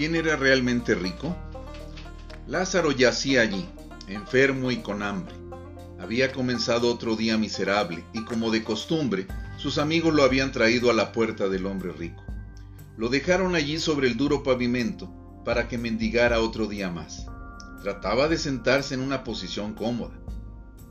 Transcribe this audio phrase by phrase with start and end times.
[0.00, 1.36] ¿Quién era realmente rico?
[2.46, 3.68] Lázaro yacía allí,
[4.08, 5.34] enfermo y con hambre.
[5.98, 9.26] Había comenzado otro día miserable y como de costumbre,
[9.58, 12.22] sus amigos lo habían traído a la puerta del hombre rico.
[12.96, 15.12] Lo dejaron allí sobre el duro pavimento
[15.44, 17.26] para que mendigara otro día más.
[17.82, 20.18] Trataba de sentarse en una posición cómoda,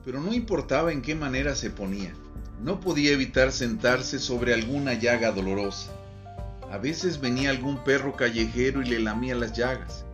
[0.05, 2.13] pero no importaba en qué manera se ponía.
[2.61, 5.98] No podía evitar sentarse sobre alguna llaga dolorosa.
[6.71, 10.05] A veces venía algún perro callejero y le lamía las llagas.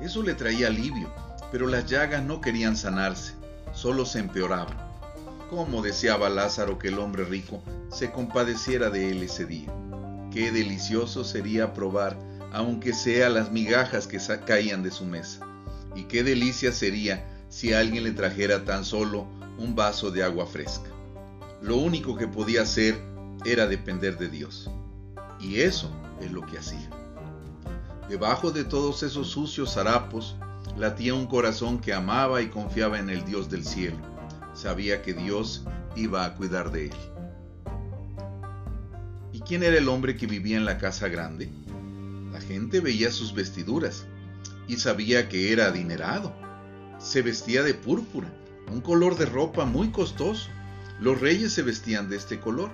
[0.00, 1.12] Eso le traía alivio,
[1.50, 3.34] pero las llagas no querían sanarse,
[3.72, 4.76] solo se empeoraban.
[5.50, 9.72] ¿Cómo deseaba Lázaro que el hombre rico se compadeciera de él ese día?
[10.30, 12.16] Qué delicioso sería probar,
[12.52, 15.44] aunque sea las migajas que caían de su mesa.
[15.96, 19.26] Y qué delicia sería si alguien le trajera tan solo
[19.58, 20.90] un vaso de agua fresca.
[21.60, 22.96] Lo único que podía hacer
[23.44, 24.70] era depender de Dios.
[25.40, 26.90] Y eso es lo que hacía.
[28.08, 30.36] Debajo de todos esos sucios harapos
[30.76, 33.96] latía un corazón que amaba y confiaba en el Dios del cielo.
[34.54, 35.64] Sabía que Dios
[35.94, 36.94] iba a cuidar de él.
[39.32, 41.50] ¿Y quién era el hombre que vivía en la casa grande?
[42.32, 44.06] La gente veía sus vestiduras
[44.66, 46.32] y sabía que era adinerado.
[46.98, 48.32] Se vestía de púrpura,
[48.70, 50.48] un color de ropa muy costoso.
[51.00, 52.70] Los reyes se vestían de este color.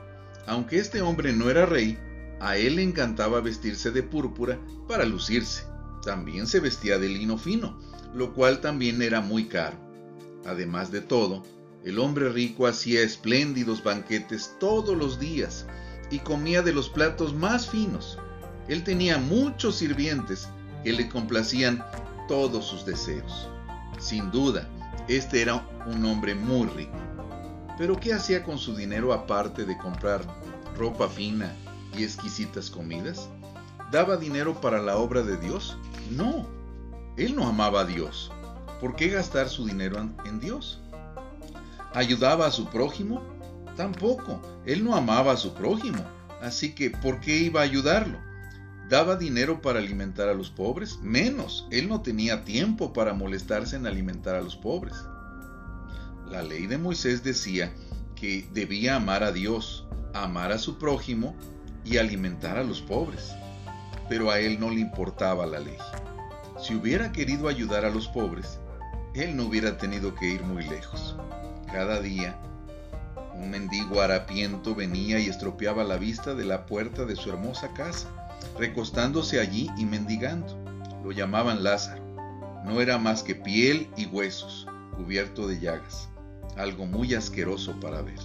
[0.46, 1.98] Aunque este hombre no era rey,
[2.40, 5.64] a él le encantaba vestirse de púrpura para lucirse.
[6.02, 7.78] También se vestía de lino fino,
[8.14, 9.76] lo cual también era muy caro.
[10.44, 11.42] Además de todo,
[11.84, 15.66] el hombre rico hacía espléndidos banquetes todos los días
[16.10, 18.18] y comía de los platos más finos.
[18.68, 20.48] Él tenía muchos sirvientes
[20.82, 21.84] que le complacían
[22.28, 23.48] todos sus deseos.
[23.98, 24.68] Sin duda,
[25.08, 26.96] este era un hombre muy rico.
[27.76, 30.22] Pero ¿qué hacía con su dinero aparte de comprar
[30.76, 31.54] ropa fina
[31.96, 33.28] y exquisitas comidas?
[33.90, 35.76] ¿Daba dinero para la obra de Dios?
[36.10, 36.46] No,
[37.16, 38.32] él no amaba a Dios.
[38.80, 40.80] ¿Por qué gastar su dinero en Dios?
[41.94, 43.22] ¿Ayudaba a su prójimo?
[43.76, 46.04] Tampoco, él no amaba a su prójimo.
[46.42, 48.18] Así que, ¿por qué iba a ayudarlo?
[48.88, 50.98] ¿Daba dinero para alimentar a los pobres?
[51.00, 54.94] Menos, él no tenía tiempo para molestarse en alimentar a los pobres.
[56.28, 57.72] La ley de Moisés decía
[58.14, 61.34] que debía amar a Dios, amar a su prójimo
[61.84, 63.34] y alimentar a los pobres.
[64.08, 65.76] Pero a él no le importaba la ley.
[66.60, 68.58] Si hubiera querido ayudar a los pobres,
[69.14, 71.16] él no hubiera tenido que ir muy lejos.
[71.66, 72.36] Cada día,
[73.34, 78.08] un mendigo harapiento venía y estropeaba la vista de la puerta de su hermosa casa,
[78.58, 80.56] recostándose allí y mendigando.
[81.02, 82.02] Lo llamaban Lázaro.
[82.64, 86.08] No era más que piel y huesos, cubierto de llagas
[86.56, 88.18] algo muy asqueroso para ver.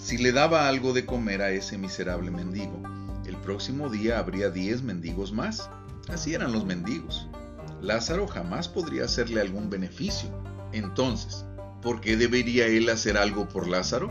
[0.00, 2.82] Si le daba algo de comer a ese miserable mendigo,
[3.26, 5.68] el próximo día habría diez mendigos más.
[6.08, 7.28] Así eran los mendigos.
[7.82, 10.30] Lázaro jamás podría hacerle algún beneficio.
[10.72, 11.44] Entonces,
[11.82, 14.10] ¿por qué debería él hacer algo por Lázaro?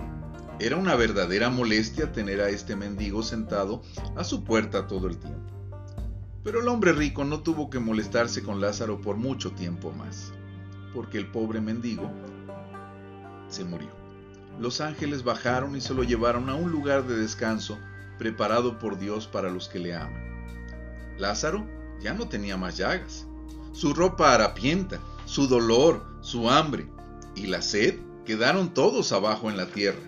[0.60, 3.82] Era una verdadera molestia tener a este mendigo sentado
[4.16, 5.52] a su puerta todo el tiempo.
[6.44, 10.32] Pero el hombre rico no tuvo que molestarse con Lázaro por mucho tiempo más,
[10.94, 12.12] porque el pobre mendigo
[13.50, 13.99] se murió.
[14.58, 17.78] Los ángeles bajaron y se lo llevaron a un lugar de descanso
[18.18, 20.30] preparado por Dios para los que le aman.
[21.18, 21.66] Lázaro
[22.02, 23.28] ya no tenía más llagas.
[23.72, 26.88] Su ropa harapienta, su dolor, su hambre
[27.36, 30.02] y la sed quedaron todos abajo en la tierra.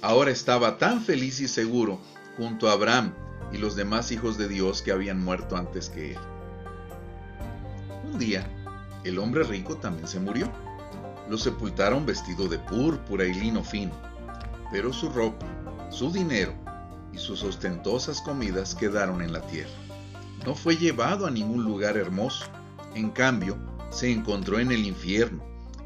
[0.00, 2.00] Ahora estaba tan feliz y seguro
[2.36, 3.14] junto a Abraham
[3.52, 6.18] y los demás hijos de Dios que habían muerto antes que él.
[8.10, 8.48] Un día,
[9.04, 10.50] el hombre rico también se murió
[11.28, 13.92] lo sepultaron vestido de púrpura y lino fino,
[14.70, 15.46] pero su ropa,
[15.90, 16.54] su dinero
[17.12, 19.70] y sus ostentosas comidas quedaron en la tierra.
[20.44, 22.46] No fue llevado a ningún lugar hermoso,
[22.94, 23.56] en cambio,
[23.90, 25.44] se encontró en el infierno,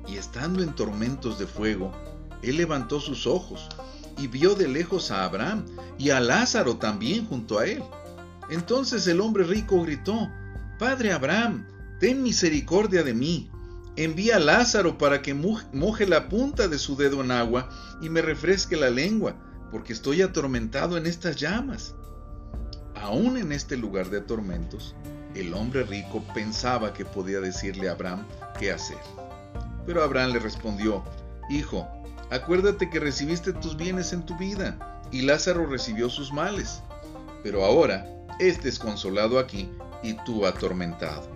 [0.08, 1.92] y estando en tormentos de fuego,
[2.42, 3.68] él levantó sus ojos
[4.18, 5.66] y vio de lejos a Abraham
[5.98, 7.82] y a Lázaro también junto a él.
[8.48, 10.30] Entonces el hombre rico gritó,
[10.78, 11.66] Padre Abraham,
[11.98, 13.50] ten misericordia de mí
[13.96, 17.68] envía a Lázaro para que moje la punta de su dedo en agua
[18.00, 19.34] y me refresque la lengua,
[19.70, 21.94] porque estoy atormentado en estas llamas.
[22.94, 24.94] Aún en este lugar de tormentos,
[25.34, 28.26] el hombre rico pensaba que podía decirle a Abraham
[28.58, 28.98] qué hacer.
[29.86, 31.04] Pero Abraham le respondió,
[31.50, 31.86] Hijo,
[32.30, 36.82] acuérdate que recibiste tus bienes en tu vida, y Lázaro recibió sus males.
[37.42, 38.06] Pero ahora,
[38.40, 39.70] éste es consolado aquí
[40.02, 41.28] y tú atormentado.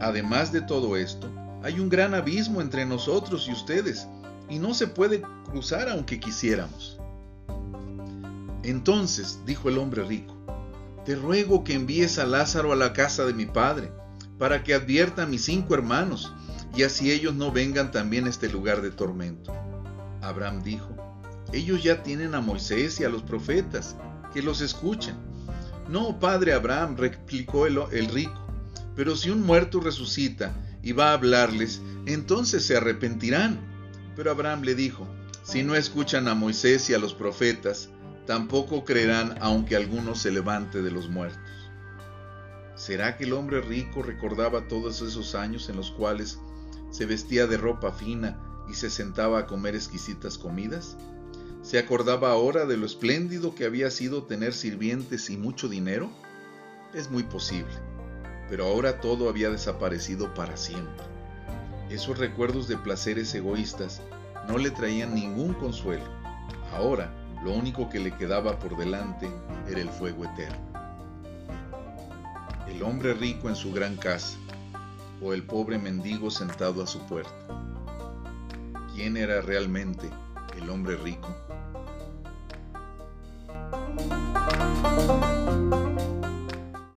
[0.00, 1.30] Además de todo esto,
[1.62, 4.06] hay un gran abismo entre nosotros y ustedes,
[4.48, 6.98] y no se puede cruzar aunque quisiéramos.
[8.62, 10.34] Entonces dijo el hombre rico,
[11.04, 13.90] te ruego que envíes a Lázaro a la casa de mi padre,
[14.38, 16.32] para que advierta a mis cinco hermanos,
[16.74, 19.54] y así ellos no vengan también a este lugar de tormento.
[20.22, 20.88] Abraham dijo,
[21.52, 23.96] ellos ya tienen a Moisés y a los profetas,
[24.32, 25.16] que los escuchen.
[25.88, 28.38] No, padre Abraham, replicó el, el rico,
[28.94, 33.58] pero si un muerto resucita y va a hablarles, entonces se arrepentirán.
[34.16, 35.06] Pero Abraham le dijo,
[35.42, 37.90] si no escuchan a Moisés y a los profetas,
[38.26, 41.70] tampoco creerán aunque alguno se levante de los muertos.
[42.74, 46.38] ¿Será que el hombre rico recordaba todos esos años en los cuales
[46.90, 48.38] se vestía de ropa fina
[48.70, 50.96] y se sentaba a comer exquisitas comidas?
[51.62, 56.10] ¿Se acordaba ahora de lo espléndido que había sido tener sirvientes y mucho dinero?
[56.94, 57.74] Es muy posible,
[58.50, 61.04] pero ahora todo había desaparecido para siempre.
[61.88, 64.02] Esos recuerdos de placeres egoístas
[64.48, 66.04] no le traían ningún consuelo.
[66.74, 67.14] Ahora
[67.44, 69.30] lo único que le quedaba por delante
[69.68, 70.58] era el fuego eterno.
[72.68, 74.36] El hombre rico en su gran casa
[75.22, 77.32] o el pobre mendigo sentado a su puerta.
[78.94, 80.10] ¿Quién era realmente
[80.60, 81.28] el hombre rico?